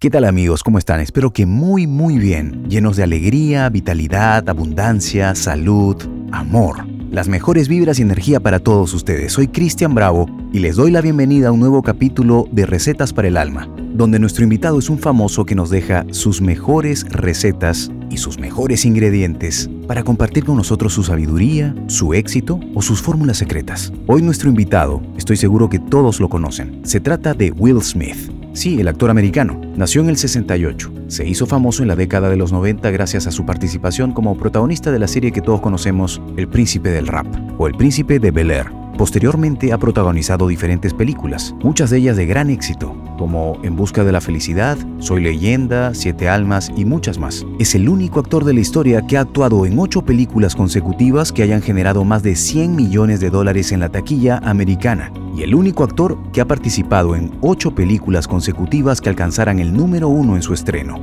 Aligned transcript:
¿Qué 0.00 0.10
tal 0.10 0.26
amigos? 0.26 0.62
¿Cómo 0.62 0.78
están? 0.78 1.00
Espero 1.00 1.32
que 1.32 1.44
muy 1.44 1.88
muy 1.88 2.18
bien, 2.18 2.68
llenos 2.68 2.96
de 2.96 3.02
alegría, 3.02 3.68
vitalidad, 3.68 4.48
abundancia, 4.48 5.34
salud, 5.34 5.96
amor. 6.30 6.86
Las 7.10 7.26
mejores 7.26 7.66
vibras 7.66 7.98
y 7.98 8.02
energía 8.02 8.38
para 8.38 8.60
todos 8.60 8.94
ustedes. 8.94 9.32
Soy 9.32 9.48
Cristian 9.48 9.96
Bravo 9.96 10.26
y 10.52 10.60
les 10.60 10.76
doy 10.76 10.92
la 10.92 11.00
bienvenida 11.00 11.48
a 11.48 11.50
un 11.50 11.58
nuevo 11.58 11.82
capítulo 11.82 12.46
de 12.52 12.64
Recetas 12.64 13.12
para 13.12 13.26
el 13.26 13.36
Alma, 13.36 13.68
donde 13.92 14.20
nuestro 14.20 14.44
invitado 14.44 14.78
es 14.78 14.88
un 14.88 15.00
famoso 15.00 15.44
que 15.44 15.56
nos 15.56 15.68
deja 15.68 16.06
sus 16.12 16.40
mejores 16.40 17.04
recetas 17.10 17.90
y 18.08 18.18
sus 18.18 18.38
mejores 18.38 18.84
ingredientes 18.84 19.68
para 19.88 20.04
compartir 20.04 20.44
con 20.44 20.58
nosotros 20.58 20.92
su 20.92 21.02
sabiduría, 21.02 21.74
su 21.88 22.14
éxito 22.14 22.60
o 22.72 22.82
sus 22.82 23.02
fórmulas 23.02 23.38
secretas. 23.38 23.92
Hoy 24.06 24.22
nuestro 24.22 24.48
invitado, 24.48 25.02
estoy 25.16 25.36
seguro 25.36 25.68
que 25.68 25.80
todos 25.80 26.20
lo 26.20 26.28
conocen, 26.28 26.82
se 26.84 27.00
trata 27.00 27.34
de 27.34 27.50
Will 27.50 27.82
Smith. 27.82 28.37
Sí, 28.58 28.80
el 28.80 28.88
actor 28.88 29.08
americano. 29.08 29.60
Nació 29.76 30.00
en 30.00 30.08
el 30.08 30.16
68. 30.16 30.92
Se 31.06 31.24
hizo 31.24 31.46
famoso 31.46 31.82
en 31.82 31.88
la 31.88 31.94
década 31.94 32.28
de 32.28 32.34
los 32.34 32.50
90 32.50 32.90
gracias 32.90 33.28
a 33.28 33.30
su 33.30 33.46
participación 33.46 34.10
como 34.10 34.36
protagonista 34.36 34.90
de 34.90 34.98
la 34.98 35.06
serie 35.06 35.30
que 35.30 35.40
todos 35.40 35.60
conocemos, 35.60 36.20
El 36.36 36.48
Príncipe 36.48 36.88
del 36.88 37.06
Rap, 37.06 37.28
o 37.56 37.68
El 37.68 37.74
Príncipe 37.74 38.18
de 38.18 38.32
Bel 38.32 38.50
Air. 38.50 38.66
Posteriormente 38.98 39.72
ha 39.72 39.78
protagonizado 39.78 40.48
diferentes 40.48 40.92
películas, 40.92 41.54
muchas 41.62 41.88
de 41.88 41.98
ellas 41.98 42.16
de 42.16 42.26
gran 42.26 42.50
éxito, 42.50 42.96
como 43.16 43.56
En 43.62 43.76
Busca 43.76 44.02
de 44.02 44.10
la 44.10 44.20
Felicidad, 44.20 44.76
Soy 44.98 45.22
Leyenda, 45.22 45.94
Siete 45.94 46.28
Almas 46.28 46.72
y 46.76 46.84
muchas 46.84 47.16
más. 47.16 47.46
Es 47.60 47.76
el 47.76 47.88
único 47.88 48.18
actor 48.18 48.44
de 48.44 48.54
la 48.54 48.60
historia 48.60 49.06
que 49.06 49.16
ha 49.16 49.20
actuado 49.20 49.66
en 49.66 49.78
ocho 49.78 50.02
películas 50.02 50.56
consecutivas 50.56 51.30
que 51.30 51.44
hayan 51.44 51.62
generado 51.62 52.04
más 52.04 52.24
de 52.24 52.34
100 52.34 52.74
millones 52.74 53.20
de 53.20 53.30
dólares 53.30 53.70
en 53.70 53.78
la 53.78 53.88
taquilla 53.88 54.38
americana 54.38 55.12
y 55.36 55.42
el 55.42 55.54
único 55.54 55.84
actor 55.84 56.18
que 56.32 56.40
ha 56.40 56.48
participado 56.48 57.14
en 57.14 57.30
ocho 57.40 57.76
películas 57.76 58.26
consecutivas 58.26 59.00
que 59.00 59.10
alcanzaran 59.10 59.60
el 59.60 59.72
número 59.72 60.08
uno 60.08 60.34
en 60.34 60.42
su 60.42 60.54
estreno. 60.54 60.98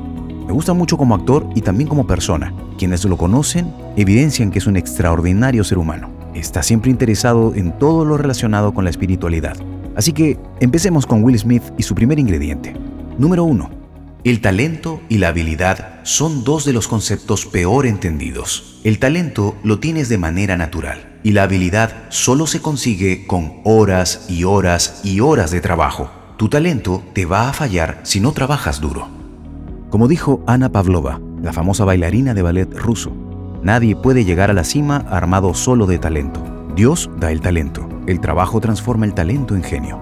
Me 0.45 0.51
gusta 0.51 0.73
mucho 0.73 0.97
como 0.97 1.15
actor 1.15 1.47
y 1.55 1.61
también 1.61 1.87
como 1.87 2.05
persona. 2.05 2.53
Quienes 2.77 3.05
lo 3.05 3.15
conocen 3.15 3.73
evidencian 3.95 4.51
que 4.51 4.59
es 4.59 4.67
un 4.67 4.75
extraordinario 4.75 5.63
ser 5.63 5.77
humano. 5.77 6.14
Está 6.35 6.63
siempre 6.63 6.91
interesado 6.91 7.55
en 7.55 7.77
todo 7.79 8.03
lo 8.03 8.17
relacionado 8.17 8.73
con 8.73 8.83
la 8.83 8.89
espiritualidad. 8.89 9.55
Así 9.95 10.11
que 10.11 10.37
empecemos 10.59 11.05
con 11.05 11.23
Will 11.23 11.39
Smith 11.39 11.63
y 11.77 11.83
su 11.83 11.95
primer 11.95 12.19
ingrediente. 12.19 12.75
Número 13.17 13.45
1. 13.45 13.69
El 14.25 14.41
talento 14.41 15.01
y 15.07 15.19
la 15.19 15.29
habilidad 15.29 16.01
son 16.03 16.43
dos 16.43 16.65
de 16.65 16.73
los 16.73 16.89
conceptos 16.89 17.45
peor 17.45 17.85
entendidos. 17.85 18.81
El 18.83 18.99
talento 18.99 19.55
lo 19.63 19.79
tienes 19.79 20.09
de 20.09 20.17
manera 20.17 20.57
natural 20.57 21.19
y 21.23 21.31
la 21.31 21.43
habilidad 21.43 21.93
solo 22.09 22.47
se 22.47 22.61
consigue 22.61 23.25
con 23.27 23.61
horas 23.63 24.25
y 24.27 24.43
horas 24.43 25.01
y 25.05 25.21
horas 25.21 25.51
de 25.51 25.61
trabajo. 25.61 26.09
Tu 26.37 26.49
talento 26.49 27.01
te 27.13 27.25
va 27.25 27.49
a 27.49 27.53
fallar 27.53 28.01
si 28.03 28.19
no 28.19 28.33
trabajas 28.33 28.81
duro. 28.81 29.07
Como 29.89 30.09
dijo 30.09 30.43
Ana 30.47 30.69
Pavlova, 30.69 31.21
la 31.41 31.53
famosa 31.53 31.85
bailarina 31.85 32.33
de 32.33 32.41
ballet 32.41 32.73
ruso, 32.77 33.15
nadie 33.63 33.95
puede 33.95 34.25
llegar 34.25 34.49
a 34.49 34.53
la 34.53 34.63
cima 34.63 35.05
armado 35.09 35.53
solo 35.53 35.85
de 35.85 35.99
talento. 35.99 36.43
Dios 36.75 37.09
da 37.17 37.31
el 37.31 37.41
talento, 37.41 37.87
el 38.07 38.19
trabajo 38.19 38.59
transforma 38.59 39.05
el 39.05 39.13
talento 39.13 39.55
en 39.55 39.63
genio. 39.63 39.99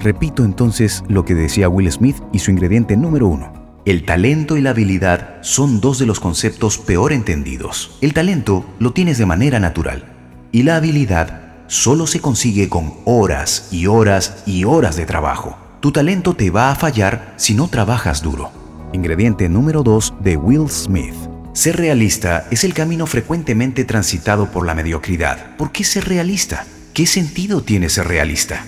Repito 0.00 0.44
entonces 0.44 1.04
lo 1.08 1.24
que 1.24 1.34
decía 1.34 1.68
Will 1.68 1.90
Smith 1.92 2.16
y 2.32 2.38
su 2.38 2.50
ingrediente 2.50 2.96
número 2.96 3.28
uno. 3.28 3.52
El 3.84 4.04
talento 4.04 4.56
y 4.56 4.60
la 4.60 4.70
habilidad 4.70 5.38
son 5.42 5.80
dos 5.80 5.98
de 5.98 6.06
los 6.06 6.20
conceptos 6.20 6.78
peor 6.78 7.12
entendidos. 7.12 7.96
El 8.00 8.12
talento 8.12 8.64
lo 8.78 8.92
tienes 8.92 9.18
de 9.18 9.26
manera 9.26 9.58
natural 9.58 10.04
y 10.52 10.64
la 10.64 10.76
habilidad 10.76 11.40
solo 11.66 12.06
se 12.06 12.20
consigue 12.20 12.68
con 12.68 12.92
horas 13.04 13.68
y 13.70 13.86
horas 13.86 14.42
y 14.44 14.64
horas 14.64 14.96
de 14.96 15.06
trabajo. 15.06 15.56
Tu 15.80 15.92
talento 15.92 16.34
te 16.34 16.50
va 16.50 16.70
a 16.70 16.74
fallar 16.74 17.32
si 17.36 17.54
no 17.54 17.68
trabajas 17.68 18.22
duro. 18.22 18.50
Ingrediente 18.92 19.48
número 19.48 19.82
2 19.82 20.14
de 20.20 20.36
Will 20.36 20.68
Smith. 20.68 21.29
Ser 21.60 21.76
realista 21.76 22.46
es 22.50 22.64
el 22.64 22.72
camino 22.72 23.06
frecuentemente 23.06 23.84
transitado 23.84 24.50
por 24.50 24.64
la 24.64 24.74
mediocridad. 24.74 25.58
¿Por 25.58 25.72
qué 25.72 25.84
ser 25.84 26.08
realista? 26.08 26.64
¿Qué 26.94 27.04
sentido 27.04 27.60
tiene 27.60 27.90
ser 27.90 28.08
realista? 28.08 28.64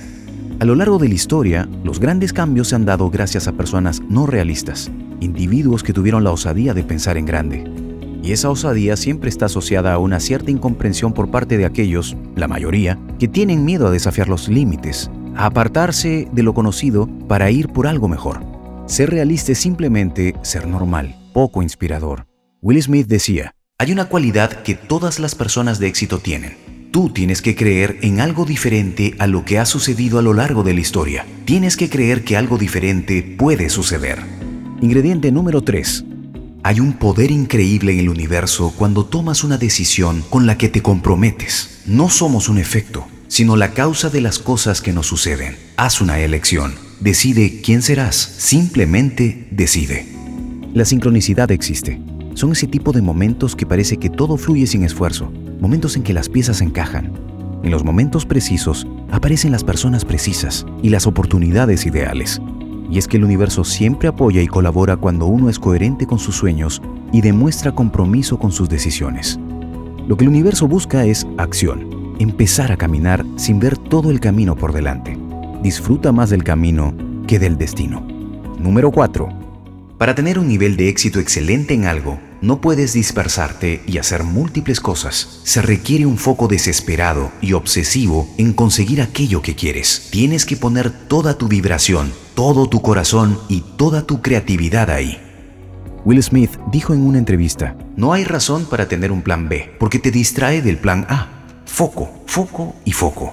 A 0.61 0.67
lo 0.67 0.75
largo 0.75 0.99
de 0.99 1.09
la 1.09 1.15
historia, 1.15 1.67
los 1.85 2.01
grandes 2.01 2.35
cambios 2.35 2.69
se 2.69 2.75
han 2.75 2.85
dado 2.85 3.09
gracias 3.09 3.49
a 3.49 3.53
personas 3.53 4.03
no 4.11 4.27
realistas, 4.27 4.91
individuos 5.21 5.83
que 5.83 5.95
tuvieron 5.95 6.23
la 6.23 6.33
osadía 6.33 6.75
de 6.75 6.85
pensar 6.85 7.17
en 7.17 7.25
grande, 7.25 7.65
y 8.23 8.33
esa 8.33 8.51
osadía 8.51 8.99
siempre 8.99 9.31
está 9.31 9.47
asociada 9.47 9.95
a 9.95 9.99
una 9.99 10.21
cierta 10.21 10.51
incomprensión 10.51 11.15
por 11.15 11.31
parte 11.31 11.57
de 11.57 11.65
aquellos, 11.65 12.15
la 12.37 12.47
mayoría, 12.47 12.99
que 13.19 13.27
tienen 13.27 13.65
miedo 13.65 13.87
a 13.87 13.91
desafiar 13.91 14.29
los 14.29 14.51
límites, 14.51 15.11
a 15.35 15.47
apartarse 15.47 16.29
de 16.31 16.43
lo 16.43 16.53
conocido 16.53 17.09
para 17.27 17.51
ir 17.51 17.69
por 17.69 17.87
algo 17.87 18.07
mejor. 18.07 18.45
Ser 18.85 19.09
realista 19.09 19.53
es 19.53 19.59
simplemente 19.61 20.35
ser 20.43 20.67
normal, 20.67 21.17
poco 21.33 21.63
inspirador. 21.63 22.31
Will 22.65 22.81
Smith 22.81 23.09
decía, 23.09 23.57
hay 23.77 23.91
una 23.91 24.05
cualidad 24.05 24.63
que 24.63 24.77
todas 24.77 25.19
las 25.19 25.35
personas 25.35 25.81
de 25.81 25.89
éxito 25.89 26.21
tienen. 26.21 26.91
Tú 26.93 27.11
tienes 27.11 27.43
que 27.43 27.57
creer 27.57 27.99
en 28.03 28.21
algo 28.21 28.45
diferente 28.45 29.17
a 29.19 29.27
lo 29.27 29.45
que 29.45 29.59
ha 29.59 29.67
sucedido 29.67 30.21
a 30.21 30.23
lo 30.23 30.33
largo 30.33 30.63
de 30.63 30.73
la 30.73 30.79
historia. 30.79 31.27
Tienes 31.45 31.77
que 31.77 31.91
creer 31.91 32.23
que 32.23 32.37
algo 32.37 32.59
diferente 32.59 33.21
puede 33.37 33.69
suceder. 33.69 34.21
Ingrediente 34.81 35.33
número 35.33 35.63
3. 35.63 36.05
Hay 36.63 36.79
un 36.79 36.93
poder 36.93 37.33
increíble 37.33 37.95
en 37.95 37.99
el 37.99 38.09
universo 38.09 38.73
cuando 38.79 39.07
tomas 39.07 39.43
una 39.43 39.59
decisión 39.59 40.23
con 40.31 40.47
la 40.47 40.57
que 40.57 40.69
te 40.69 40.83
comprometes. 40.83 41.83
No 41.87 42.11
somos 42.11 42.49
un 42.49 42.59
efecto, 42.59 43.09
sino 43.27 43.57
la 43.57 43.73
causa 43.73 44.09
de 44.09 44.21
las 44.21 44.39
cosas 44.39 44.81
que 44.81 44.93
nos 44.93 45.09
suceden. 45.09 45.57
Haz 45.77 46.01
una 46.01 46.21
elección. 46.21 46.77
Decide 47.01 47.61
quién 47.61 47.83
serás. 47.83 48.15
Simplemente 48.17 49.49
decide. 49.51 50.07
La 50.75 50.85
sincronicidad 50.85 51.51
existe. 51.51 52.01
Son 52.35 52.53
ese 52.53 52.67
tipo 52.67 52.93
de 52.93 53.03
momentos 53.03 53.55
que 53.55 53.67
parece 53.67 53.99
que 53.99 54.09
todo 54.09 54.37
fluye 54.37 54.67
sin 54.67 54.85
esfuerzo. 54.85 55.31
Momentos 55.61 55.97
en 55.97 56.03
que 56.03 56.15
las 56.15 56.29
piezas 56.29 56.61
encajan. 56.61 57.13
En 57.63 57.71
los 57.71 57.85
momentos 57.85 58.27
precisos 58.27 58.87
aparecen 59.11 59.53
las 59.53 59.63
personas 59.63 60.05
precisas 60.05 60.67
y 60.83 60.89
las 60.89 61.07
oportunidades 61.07 61.87
ideales. 61.87 62.41
Y 62.91 62.99
es 62.99 63.07
que 63.07 63.19
el 63.19 63.25
universo 63.25 63.65
siempre 63.65 64.09
apoya 64.09 64.43
y 64.43 64.47
colabora 64.47 64.97
cuando 64.97 65.27
uno 65.27 65.49
es 65.49 65.59
coherente 65.59 66.07
con 66.07 66.19
sus 66.19 66.37
sueños 66.37 66.83
y 67.13 67.21
demuestra 67.21 67.73
compromiso 67.73 68.39
con 68.39 68.51
sus 68.51 68.69
decisiones. 68.69 69.39
Lo 70.09 70.17
que 70.17 70.25
el 70.25 70.31
universo 70.31 70.67
busca 70.67 71.05
es 71.05 71.27
acción, 71.37 72.15
empezar 72.19 72.73
a 72.73 72.77
caminar 72.77 73.25
sin 73.37 73.61
ver 73.61 73.79
todo 73.79 74.11
el 74.11 74.21
camino 74.21 74.57
por 74.57 74.73
delante. 74.73 75.17
Disfruta 75.63 76.11
más 76.13 76.31
del 76.31 76.43
camino 76.43 76.95
que 77.27 77.39
del 77.39 77.57
destino. 77.57 78.05
Número 78.59 78.91
4. 78.91 79.42
Para 80.03 80.17
tener 80.17 80.41
un 80.41 80.49
nivel 80.49 80.77
de 80.77 80.89
éxito 80.89 81.21
excelente 81.21 81.75
en 81.75 81.85
algo, 81.85 82.19
no 82.41 82.61
puedes 82.61 82.93
dispersarte 82.93 83.85
y 83.87 83.99
hacer 83.99 84.25
múltiples 84.25 84.81
cosas. 84.81 85.39
Se 85.45 85.63
requiere 85.63 86.07
un 86.07 86.19
foco 86.19 86.49
desesperado 86.49 87.31
y 87.41 87.53
obsesivo 87.53 88.29
en 88.37 88.53
conseguir 88.53 89.01
aquello 89.01 89.43
que 89.43 89.55
quieres. 89.55 90.09
Tienes 90.11 90.45
que 90.45 90.57
poner 90.57 90.91
toda 90.91 91.39
tu 91.39 91.47
vibración, 91.47 92.13
todo 92.35 92.69
tu 92.69 92.83
corazón 92.83 93.39
y 93.49 93.61
toda 93.77 94.05
tu 94.05 94.23
creatividad 94.23 94.91
ahí. 94.91 95.21
Will 96.05 96.21
Smith 96.21 96.51
dijo 96.73 96.95
en 96.95 97.03
una 97.03 97.19
entrevista, 97.19 97.77
no 97.95 98.13
hay 98.13 98.25
razón 98.25 98.65
para 98.65 98.89
tener 98.89 99.13
un 99.13 99.23
plan 99.23 99.49
B, 99.49 99.71
porque 99.79 100.01
te 100.01 100.11
distrae 100.11 100.63
del 100.63 100.79
plan 100.79 101.07
A. 101.11 101.29
Foco, 101.65 102.25
foco 102.27 102.75
y 102.85 102.91
foco. 102.91 103.33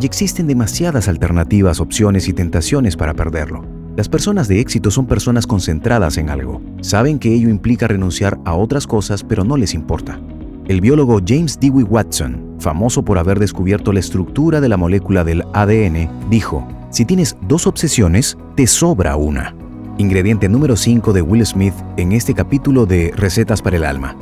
Y 0.00 0.06
existen 0.06 0.48
demasiadas 0.48 1.06
alternativas, 1.06 1.78
opciones 1.78 2.26
y 2.26 2.32
tentaciones 2.32 2.96
para 2.96 3.14
perderlo. 3.14 3.77
Las 3.98 4.08
personas 4.08 4.46
de 4.46 4.60
éxito 4.60 4.92
son 4.92 5.06
personas 5.06 5.44
concentradas 5.44 6.18
en 6.18 6.30
algo. 6.30 6.62
Saben 6.82 7.18
que 7.18 7.34
ello 7.34 7.48
implica 7.48 7.88
renunciar 7.88 8.38
a 8.44 8.54
otras 8.54 8.86
cosas, 8.86 9.24
pero 9.24 9.42
no 9.42 9.56
les 9.56 9.74
importa. 9.74 10.20
El 10.68 10.80
biólogo 10.80 11.20
James 11.26 11.58
Dewey 11.58 11.82
Watson, 11.82 12.54
famoso 12.60 13.04
por 13.04 13.18
haber 13.18 13.40
descubierto 13.40 13.92
la 13.92 13.98
estructura 13.98 14.60
de 14.60 14.68
la 14.68 14.76
molécula 14.76 15.24
del 15.24 15.42
ADN, 15.52 16.30
dijo, 16.30 16.64
si 16.90 17.06
tienes 17.06 17.36
dos 17.48 17.66
obsesiones, 17.66 18.38
te 18.54 18.68
sobra 18.68 19.16
una. 19.16 19.56
Ingrediente 19.98 20.48
número 20.48 20.76
5 20.76 21.12
de 21.12 21.22
Will 21.22 21.44
Smith 21.44 21.74
en 21.96 22.12
este 22.12 22.34
capítulo 22.34 22.86
de 22.86 23.12
Recetas 23.16 23.62
para 23.62 23.78
el 23.78 23.84
Alma. 23.84 24.16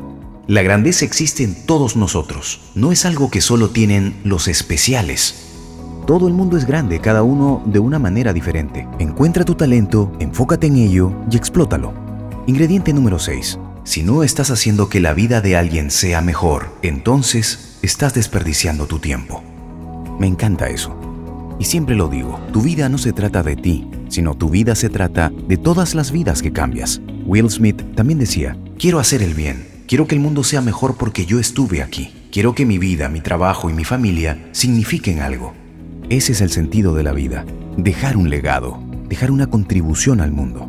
La 0.46 0.62
grandeza 0.62 1.04
existe 1.04 1.44
en 1.44 1.54
todos 1.66 1.96
nosotros, 1.96 2.62
no 2.74 2.92
es 2.92 3.04
algo 3.04 3.30
que 3.30 3.42
solo 3.42 3.68
tienen 3.68 4.14
los 4.24 4.48
especiales. 4.48 5.55
Todo 6.06 6.28
el 6.28 6.34
mundo 6.34 6.56
es 6.56 6.68
grande, 6.68 7.00
cada 7.00 7.24
uno 7.24 7.64
de 7.66 7.80
una 7.80 7.98
manera 7.98 8.32
diferente. 8.32 8.86
Encuentra 9.00 9.44
tu 9.44 9.56
talento, 9.56 10.12
enfócate 10.20 10.68
en 10.68 10.76
ello 10.76 11.12
y 11.28 11.36
explótalo. 11.36 11.92
Ingrediente 12.46 12.92
número 12.92 13.18
6. 13.18 13.58
Si 13.82 14.04
no 14.04 14.22
estás 14.22 14.52
haciendo 14.52 14.88
que 14.88 15.00
la 15.00 15.14
vida 15.14 15.40
de 15.40 15.56
alguien 15.56 15.90
sea 15.90 16.20
mejor, 16.20 16.68
entonces 16.82 17.78
estás 17.82 18.14
desperdiciando 18.14 18.86
tu 18.86 19.00
tiempo. 19.00 19.42
Me 20.20 20.28
encanta 20.28 20.68
eso. 20.68 20.96
Y 21.58 21.64
siempre 21.64 21.96
lo 21.96 22.06
digo, 22.06 22.38
tu 22.52 22.60
vida 22.60 22.88
no 22.88 22.98
se 22.98 23.12
trata 23.12 23.42
de 23.42 23.56
ti, 23.56 23.90
sino 24.08 24.36
tu 24.36 24.48
vida 24.48 24.76
se 24.76 24.88
trata 24.88 25.32
de 25.48 25.56
todas 25.56 25.96
las 25.96 26.12
vidas 26.12 26.40
que 26.40 26.52
cambias. 26.52 27.00
Will 27.24 27.50
Smith 27.50 27.82
también 27.96 28.20
decía, 28.20 28.56
quiero 28.78 29.00
hacer 29.00 29.22
el 29.22 29.34
bien, 29.34 29.66
quiero 29.88 30.06
que 30.06 30.14
el 30.14 30.20
mundo 30.20 30.44
sea 30.44 30.60
mejor 30.60 30.94
porque 30.96 31.26
yo 31.26 31.40
estuve 31.40 31.82
aquí, 31.82 32.14
quiero 32.30 32.54
que 32.54 32.64
mi 32.64 32.78
vida, 32.78 33.08
mi 33.08 33.20
trabajo 33.20 33.70
y 33.70 33.72
mi 33.72 33.82
familia 33.82 34.50
signifiquen 34.52 35.18
algo. 35.18 35.65
Ese 36.08 36.32
es 36.32 36.40
el 36.40 36.50
sentido 36.50 36.94
de 36.94 37.02
la 37.02 37.12
vida, 37.12 37.44
dejar 37.76 38.16
un 38.16 38.30
legado, 38.30 38.78
dejar 39.08 39.32
una 39.32 39.48
contribución 39.48 40.20
al 40.20 40.30
mundo. 40.30 40.68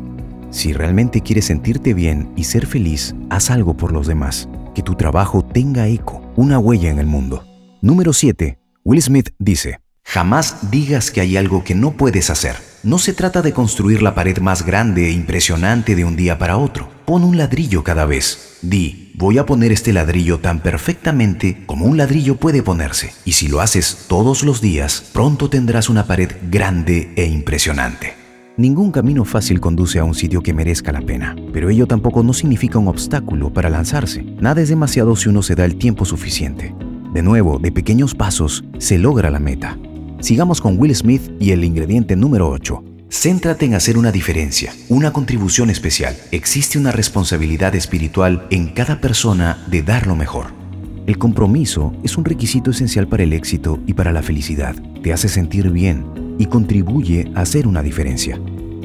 Si 0.50 0.72
realmente 0.72 1.20
quieres 1.20 1.44
sentirte 1.44 1.94
bien 1.94 2.32
y 2.34 2.42
ser 2.42 2.66
feliz, 2.66 3.14
haz 3.30 3.52
algo 3.52 3.76
por 3.76 3.92
los 3.92 4.08
demás. 4.08 4.48
Que 4.74 4.82
tu 4.82 4.96
trabajo 4.96 5.44
tenga 5.44 5.86
eco, 5.86 6.22
una 6.34 6.58
huella 6.58 6.90
en 6.90 6.98
el 6.98 7.06
mundo. 7.06 7.44
Número 7.82 8.12
7. 8.12 8.58
Will 8.82 9.00
Smith 9.00 9.30
dice, 9.38 9.78
Jamás 10.02 10.72
digas 10.72 11.12
que 11.12 11.20
hay 11.20 11.36
algo 11.36 11.62
que 11.62 11.76
no 11.76 11.92
puedes 11.92 12.30
hacer. 12.30 12.56
No 12.84 12.98
se 12.98 13.12
trata 13.12 13.42
de 13.42 13.52
construir 13.52 14.02
la 14.02 14.14
pared 14.14 14.38
más 14.38 14.64
grande 14.64 15.08
e 15.08 15.10
impresionante 15.10 15.96
de 15.96 16.04
un 16.04 16.14
día 16.14 16.38
para 16.38 16.58
otro. 16.58 16.88
Pon 17.06 17.24
un 17.24 17.36
ladrillo 17.36 17.82
cada 17.82 18.06
vez. 18.06 18.58
Di, 18.62 19.12
voy 19.16 19.38
a 19.38 19.46
poner 19.46 19.72
este 19.72 19.92
ladrillo 19.92 20.38
tan 20.38 20.60
perfectamente 20.60 21.64
como 21.66 21.86
un 21.86 21.96
ladrillo 21.96 22.36
puede 22.36 22.62
ponerse. 22.62 23.12
Y 23.24 23.32
si 23.32 23.48
lo 23.48 23.60
haces 23.60 24.04
todos 24.06 24.44
los 24.44 24.60
días, 24.60 25.10
pronto 25.12 25.50
tendrás 25.50 25.88
una 25.88 26.06
pared 26.06 26.30
grande 26.50 27.12
e 27.16 27.24
impresionante. 27.26 28.14
Ningún 28.56 28.92
camino 28.92 29.24
fácil 29.24 29.60
conduce 29.60 29.98
a 29.98 30.04
un 30.04 30.14
sitio 30.14 30.40
que 30.40 30.54
merezca 30.54 30.92
la 30.92 31.00
pena, 31.00 31.34
pero 31.52 31.70
ello 31.70 31.86
tampoco 31.86 32.22
no 32.22 32.32
significa 32.32 32.78
un 32.78 32.88
obstáculo 32.88 33.52
para 33.52 33.70
lanzarse. 33.70 34.22
Nada 34.40 34.60
es 34.60 34.68
demasiado 34.68 35.16
si 35.16 35.28
uno 35.28 35.42
se 35.42 35.56
da 35.56 35.64
el 35.64 35.78
tiempo 35.78 36.04
suficiente. 36.04 36.74
De 37.12 37.22
nuevo, 37.22 37.58
de 37.58 37.72
pequeños 37.72 38.14
pasos, 38.14 38.64
se 38.78 38.98
logra 38.98 39.30
la 39.30 39.40
meta. 39.40 39.78
Sigamos 40.20 40.60
con 40.60 40.76
Will 40.78 40.94
Smith 40.96 41.30
y 41.38 41.52
el 41.52 41.62
ingrediente 41.62 42.16
número 42.16 42.50
8. 42.50 42.82
Céntrate 43.08 43.66
en 43.66 43.74
hacer 43.74 43.96
una 43.96 44.10
diferencia, 44.10 44.74
una 44.88 45.12
contribución 45.12 45.70
especial. 45.70 46.16
Existe 46.32 46.76
una 46.76 46.90
responsabilidad 46.90 47.76
espiritual 47.76 48.44
en 48.50 48.66
cada 48.68 49.00
persona 49.00 49.64
de 49.68 49.82
dar 49.82 50.08
lo 50.08 50.16
mejor. 50.16 50.46
El 51.06 51.18
compromiso 51.18 51.92
es 52.02 52.18
un 52.18 52.24
requisito 52.24 52.72
esencial 52.72 53.06
para 53.06 53.22
el 53.22 53.32
éxito 53.32 53.78
y 53.86 53.94
para 53.94 54.12
la 54.12 54.22
felicidad. 54.22 54.74
Te 55.04 55.12
hace 55.12 55.28
sentir 55.28 55.70
bien 55.70 56.04
y 56.36 56.46
contribuye 56.46 57.30
a 57.36 57.42
hacer 57.42 57.68
una 57.68 57.82
diferencia. 57.82 58.40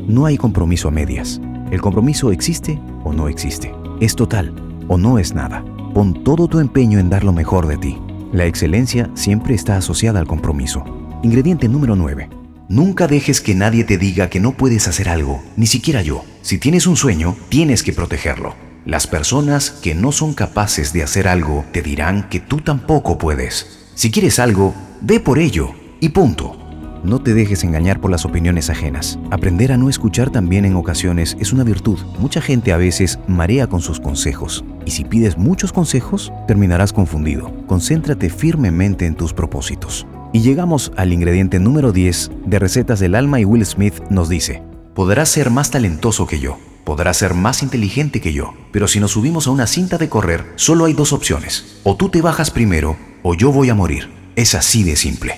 No 0.08 0.28
hay 0.28 0.38
compromiso 0.38 0.88
a 0.88 0.92
medias. 0.92 1.42
El 1.72 1.82
compromiso 1.82 2.32
existe 2.32 2.80
o 3.04 3.12
no 3.12 3.28
existe. 3.28 3.74
Es 4.00 4.16
total 4.16 4.54
o 4.88 5.00
no 5.00 5.18
es 5.18 5.34
nada. 5.34 5.66
Pon 5.96 6.24
todo 6.24 6.48
tu 6.48 6.60
empeño 6.60 7.00
en 7.00 7.10
dar 7.10 7.24
lo 7.24 7.34
mejor 7.34 7.66
de 7.66 7.78
ti. 7.78 7.98
La 8.32 8.46
excelencia 8.46 9.10
siempre 9.16 9.56
está 9.56 9.78
asociada 9.78 10.20
al 10.20 10.28
compromiso. 10.28 10.84
Ingrediente 11.24 11.70
número 11.70 11.96
9. 11.96 12.28
Nunca 12.68 13.08
dejes 13.08 13.40
que 13.40 13.56
nadie 13.56 13.86
te 13.86 13.98
diga 13.98 14.30
que 14.30 14.42
no 14.42 14.58
puedes 14.58 14.90
hacer 14.90 15.08
algo, 15.08 15.42
ni 15.56 15.68
siquiera 15.68 16.02
yo. 16.02 16.26
Si 16.42 16.58
tienes 16.58 16.86
un 16.86 16.98
sueño, 16.98 17.38
tienes 17.48 17.82
que 17.82 17.94
protegerlo. 17.94 18.56
Las 18.86 19.08
personas 19.08 19.72
que 19.72 19.96
no 19.96 20.12
son 20.12 20.34
capaces 20.34 20.92
de 20.92 21.02
hacer 21.02 21.30
algo 21.30 21.64
te 21.72 21.82
dirán 21.82 22.28
que 22.28 22.42
tú 22.42 22.58
tampoco 22.58 23.18
puedes. 23.18 23.88
Si 23.96 24.12
quieres 24.12 24.38
algo, 24.38 24.76
ve 25.00 25.22
por 25.22 25.40
ello 25.40 25.72
y 26.02 26.10
punto. 26.10 26.60
No 27.06 27.22
te 27.22 27.34
dejes 27.34 27.64
engañar 27.64 28.02
por 28.02 28.12
las 28.12 28.26
opiniones 28.26 28.70
ajenas. 28.70 29.18
Aprender 29.32 29.72
a 29.72 29.78
no 29.78 29.90
escuchar 29.90 30.30
también 30.30 30.66
en 30.66 30.76
ocasiones 30.76 31.38
es 31.40 31.54
una 31.54 31.64
virtud. 31.64 32.00
Mucha 32.20 32.42
gente 32.42 32.74
a 32.74 32.78
veces 32.78 33.18
marea 33.28 33.68
con 33.68 33.80
sus 33.80 34.02
consejos. 34.02 34.66
Y 34.86 34.92
si 34.92 35.06
pides 35.06 35.38
muchos 35.38 35.72
consejos, 35.72 36.34
terminarás 36.48 36.92
confundido. 36.92 37.54
Concéntrate 37.66 38.30
firmemente 38.30 39.06
en 39.06 39.16
tus 39.16 39.34
propósitos. 39.34 40.06
Y 40.36 40.42
llegamos 40.42 40.92
al 40.98 41.14
ingrediente 41.14 41.60
número 41.60 41.92
10 41.92 42.32
de 42.48 42.58
Recetas 42.58 43.00
del 43.00 43.14
Alma 43.14 43.40
y 43.40 43.46
Will 43.46 43.64
Smith 43.68 43.94
nos 44.10 44.30
dice, 44.30 44.64
podrás 44.96 45.30
ser 45.30 45.52
más 45.52 45.70
talentoso 45.70 46.26
que 46.26 46.40
yo, 46.40 46.58
podrás 46.86 47.18
ser 47.18 47.36
más 47.36 47.62
inteligente 47.62 48.20
que 48.20 48.34
yo, 48.34 48.56
pero 48.72 48.88
si 48.88 49.00
nos 49.00 49.12
subimos 49.12 49.46
a 49.46 49.52
una 49.52 49.68
cinta 49.68 50.00
de 50.00 50.10
correr, 50.10 50.44
solo 50.56 50.86
hay 50.86 50.94
dos 50.94 51.14
opciones, 51.14 51.80
o 51.84 51.96
tú 51.96 52.10
te 52.10 52.24
bajas 52.24 52.50
primero 52.50 52.98
o 53.22 53.36
yo 53.36 53.52
voy 53.52 53.70
a 53.70 53.76
morir. 53.76 54.10
Es 54.36 54.56
así 54.56 54.82
de 54.82 54.96
simple. 54.96 55.36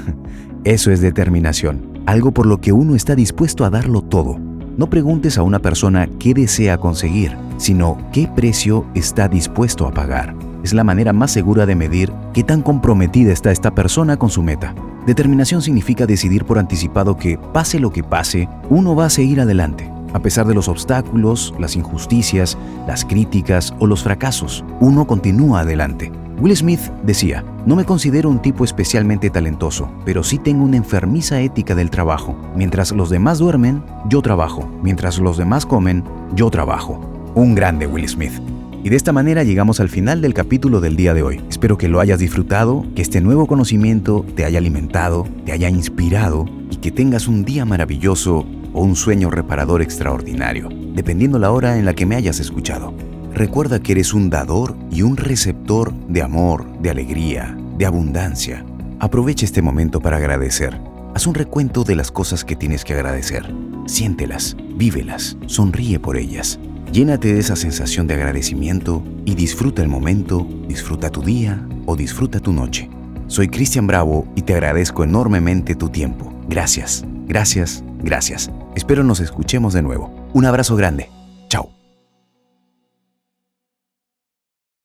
Eso 0.64 0.90
es 0.90 1.02
determinación, 1.02 2.00
algo 2.06 2.32
por 2.32 2.46
lo 2.46 2.62
que 2.62 2.72
uno 2.72 2.94
está 2.94 3.14
dispuesto 3.14 3.66
a 3.66 3.70
darlo 3.70 4.00
todo. 4.00 4.38
No 4.78 4.88
preguntes 4.88 5.36
a 5.36 5.42
una 5.42 5.58
persona 5.58 6.08
qué 6.18 6.32
desea 6.32 6.78
conseguir, 6.78 7.36
sino 7.58 7.98
qué 8.10 8.26
precio 8.34 8.86
está 8.94 9.28
dispuesto 9.28 9.86
a 9.86 9.92
pagar 9.92 10.34
es 10.64 10.72
la 10.72 10.82
manera 10.82 11.12
más 11.12 11.30
segura 11.30 11.66
de 11.66 11.76
medir 11.76 12.10
qué 12.32 12.42
tan 12.42 12.62
comprometida 12.62 13.32
está 13.32 13.52
esta 13.52 13.72
persona 13.74 14.16
con 14.16 14.30
su 14.30 14.42
meta. 14.42 14.74
Determinación 15.06 15.60
significa 15.60 16.06
decidir 16.06 16.46
por 16.46 16.58
anticipado 16.58 17.18
que, 17.18 17.38
pase 17.38 17.78
lo 17.78 17.92
que 17.92 18.02
pase, 18.02 18.48
uno 18.70 18.96
va 18.96 19.04
a 19.04 19.10
seguir 19.10 19.42
adelante. 19.42 19.90
A 20.14 20.20
pesar 20.20 20.46
de 20.46 20.54
los 20.54 20.68
obstáculos, 20.68 21.52
las 21.58 21.76
injusticias, 21.76 22.56
las 22.86 23.04
críticas 23.04 23.74
o 23.78 23.86
los 23.86 24.02
fracasos, 24.02 24.64
uno 24.80 25.06
continúa 25.06 25.60
adelante. 25.60 26.10
Will 26.40 26.56
Smith 26.56 26.80
decía, 27.02 27.44
no 27.66 27.76
me 27.76 27.84
considero 27.84 28.30
un 28.30 28.40
tipo 28.40 28.64
especialmente 28.64 29.28
talentoso, 29.28 29.90
pero 30.06 30.22
sí 30.22 30.38
tengo 30.38 30.64
una 30.64 30.78
enfermiza 30.78 31.40
ética 31.40 31.74
del 31.74 31.90
trabajo. 31.90 32.34
Mientras 32.56 32.90
los 32.90 33.10
demás 33.10 33.38
duermen, 33.38 33.84
yo 34.08 34.22
trabajo. 34.22 34.66
Mientras 34.82 35.18
los 35.18 35.36
demás 35.36 35.66
comen, 35.66 36.04
yo 36.34 36.48
trabajo. 36.48 37.00
Un 37.34 37.54
grande 37.54 37.86
Will 37.86 38.08
Smith. 38.08 38.40
Y 38.84 38.90
de 38.90 38.96
esta 38.96 39.14
manera 39.14 39.44
llegamos 39.44 39.80
al 39.80 39.88
final 39.88 40.20
del 40.20 40.34
capítulo 40.34 40.78
del 40.78 40.94
día 40.94 41.14
de 41.14 41.22
hoy. 41.22 41.42
Espero 41.48 41.78
que 41.78 41.88
lo 41.88 42.00
hayas 42.00 42.18
disfrutado, 42.18 42.84
que 42.94 43.00
este 43.00 43.22
nuevo 43.22 43.46
conocimiento 43.46 44.26
te 44.36 44.44
haya 44.44 44.58
alimentado, 44.58 45.26
te 45.46 45.52
haya 45.52 45.70
inspirado 45.70 46.44
y 46.70 46.76
que 46.76 46.92
tengas 46.92 47.26
un 47.26 47.46
día 47.46 47.64
maravilloso 47.64 48.44
o 48.74 48.82
un 48.82 48.94
sueño 48.94 49.30
reparador 49.30 49.80
extraordinario, 49.80 50.68
dependiendo 50.94 51.38
la 51.38 51.50
hora 51.50 51.78
en 51.78 51.86
la 51.86 51.94
que 51.94 52.04
me 52.04 52.14
hayas 52.14 52.40
escuchado. 52.40 52.92
Recuerda 53.32 53.80
que 53.80 53.92
eres 53.92 54.12
un 54.12 54.28
dador 54.28 54.76
y 54.90 55.00
un 55.00 55.16
receptor 55.16 55.94
de 56.08 56.20
amor, 56.20 56.66
de 56.80 56.90
alegría, 56.90 57.56
de 57.78 57.86
abundancia. 57.86 58.66
Aprovecha 59.00 59.46
este 59.46 59.62
momento 59.62 60.00
para 60.00 60.18
agradecer. 60.18 60.78
Haz 61.14 61.26
un 61.26 61.34
recuento 61.34 61.84
de 61.84 61.96
las 61.96 62.10
cosas 62.10 62.44
que 62.44 62.54
tienes 62.54 62.84
que 62.84 62.92
agradecer. 62.92 63.50
Siéntelas, 63.86 64.54
vívelas, 64.76 65.38
sonríe 65.46 65.98
por 65.98 66.18
ellas. 66.18 66.60
Llénate 66.92 67.34
de 67.34 67.40
esa 67.40 67.56
sensación 67.56 68.06
de 68.06 68.14
agradecimiento 68.14 69.02
y 69.24 69.34
disfruta 69.34 69.82
el 69.82 69.88
momento, 69.88 70.46
disfruta 70.68 71.10
tu 71.10 71.22
día 71.22 71.66
o 71.86 71.96
disfruta 71.96 72.40
tu 72.40 72.52
noche. 72.52 72.88
Soy 73.26 73.48
Cristian 73.48 73.86
Bravo 73.86 74.28
y 74.36 74.42
te 74.42 74.52
agradezco 74.54 75.02
enormemente 75.02 75.74
tu 75.74 75.88
tiempo. 75.88 76.32
Gracias, 76.48 77.04
gracias, 77.26 77.82
gracias. 78.02 78.50
Espero 78.76 79.02
nos 79.02 79.20
escuchemos 79.20 79.72
de 79.72 79.82
nuevo. 79.82 80.14
Un 80.34 80.44
abrazo 80.44 80.76
grande. 80.76 81.08